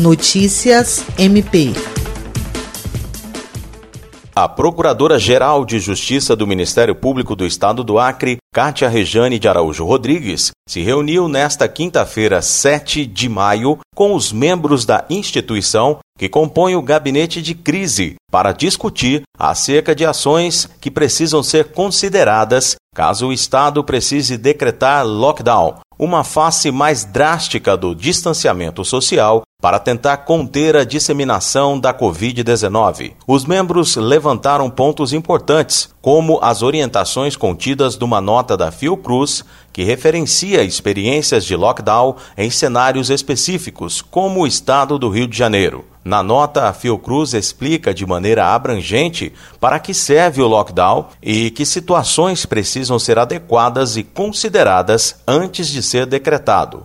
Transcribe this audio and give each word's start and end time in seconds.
Notícias 0.00 1.04
MP. 1.18 1.74
A 4.34 4.48
Procuradora-Geral 4.48 5.66
de 5.66 5.78
Justiça 5.78 6.34
do 6.34 6.46
Ministério 6.46 6.94
Público 6.94 7.36
do 7.36 7.44
Estado 7.44 7.84
do 7.84 7.98
Acre, 7.98 8.38
Cátia 8.50 8.88
Rejane 8.88 9.38
de 9.38 9.46
Araújo 9.46 9.84
Rodrigues, 9.84 10.52
se 10.66 10.80
reuniu 10.80 11.28
nesta 11.28 11.68
quinta-feira, 11.68 12.40
7 12.40 13.04
de 13.04 13.28
maio, 13.28 13.78
com 13.94 14.14
os 14.14 14.32
membros 14.32 14.86
da 14.86 15.04
instituição 15.10 15.98
que 16.18 16.30
compõem 16.30 16.76
o 16.76 16.82
gabinete 16.82 17.42
de 17.42 17.54
crise 17.54 18.14
para 18.32 18.52
discutir 18.52 19.20
acerca 19.38 19.94
de 19.94 20.06
ações 20.06 20.66
que 20.80 20.90
precisam 20.90 21.42
ser 21.42 21.72
consideradas 21.72 22.76
caso 22.94 23.28
o 23.28 23.32
Estado 23.32 23.84
precise 23.84 24.38
decretar 24.38 25.06
lockdown, 25.06 25.76
uma 25.98 26.24
face 26.24 26.70
mais 26.70 27.04
drástica 27.04 27.76
do 27.76 27.94
distanciamento 27.94 28.82
social 28.84 29.42
para 29.60 29.78
tentar 29.78 30.18
conter 30.18 30.76
a 30.76 30.84
disseminação 30.84 31.78
da 31.78 31.92
Covid-19. 31.92 33.12
Os 33.26 33.44
membros 33.44 33.96
levantaram 33.96 34.70
pontos 34.70 35.12
importantes, 35.12 35.90
como 36.00 36.38
as 36.42 36.62
orientações 36.62 37.36
contidas 37.36 37.98
numa 37.98 38.20
nota 38.20 38.56
da 38.56 38.70
Fiocruz, 38.70 39.44
que 39.72 39.84
referencia 39.84 40.64
experiências 40.64 41.44
de 41.44 41.54
lockdown 41.54 42.16
em 42.36 42.50
cenários 42.50 43.10
específicos, 43.10 44.02
como 44.02 44.40
o 44.40 44.46
estado 44.46 44.98
do 44.98 45.08
Rio 45.10 45.28
de 45.28 45.36
Janeiro. 45.36 45.84
Na 46.02 46.22
nota, 46.22 46.66
a 46.66 46.72
Fiocruz 46.72 47.34
explica 47.34 47.92
de 47.92 48.06
maneira 48.06 48.46
abrangente 48.46 49.32
para 49.60 49.78
que 49.78 49.92
serve 49.92 50.40
o 50.40 50.48
lockdown 50.48 51.08
e 51.22 51.50
que 51.50 51.66
situações 51.66 52.46
precisam 52.46 52.98
ser 52.98 53.18
adequadas 53.18 53.98
e 53.98 54.02
consideradas 54.02 55.16
antes 55.28 55.68
de 55.68 55.82
ser 55.82 56.06
decretado. 56.06 56.84